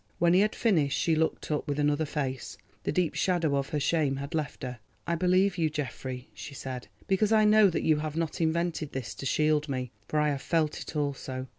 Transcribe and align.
When 0.17 0.33
he 0.33 0.39
had 0.39 0.55
finished, 0.55 0.97
she 0.97 1.15
looked 1.15 1.51
up, 1.51 1.67
with 1.67 1.77
another 1.77 2.05
face; 2.07 2.57
the 2.85 2.91
deep 2.91 3.13
shadow 3.13 3.55
of 3.55 3.69
her 3.69 3.79
shame 3.79 4.15
had 4.15 4.33
left 4.33 4.63
her. 4.63 4.79
"I 5.05 5.13
believe 5.13 5.59
you, 5.59 5.69
Geoffrey," 5.69 6.29
she 6.33 6.55
said, 6.55 6.87
"because 7.05 7.31
I 7.31 7.45
know 7.45 7.69
that 7.69 7.83
you 7.83 7.97
have 7.97 8.17
not 8.17 8.41
invented 8.41 8.93
this 8.93 9.13
to 9.13 9.27
shield 9.27 9.69
me, 9.69 9.91
for 10.07 10.17
I 10.19 10.29
have 10.29 10.41
felt 10.41 10.79
it 10.81 10.95
also. 10.95 11.45